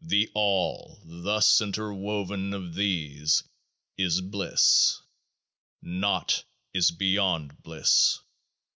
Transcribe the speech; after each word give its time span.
The 0.00 0.28
All, 0.34 1.00
thus 1.04 1.60
interwoven 1.60 2.52
of 2.52 2.74
These, 2.74 3.44
is 3.96 4.20
Bliss. 4.20 5.02
Naught 5.82 6.42
is 6.74 6.90
beyond 6.90 7.62
Bliss. 7.62 8.18